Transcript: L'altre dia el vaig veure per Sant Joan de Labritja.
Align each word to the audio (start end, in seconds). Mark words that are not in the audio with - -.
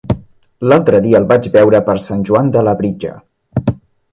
L'altre 0.69 1.01
dia 1.03 1.19
el 1.19 1.27
vaig 1.31 1.45
veure 1.57 1.81
per 1.91 1.97
Sant 2.07 2.25
Joan 2.31 2.51
de 2.57 2.65
Labritja. 2.69 3.13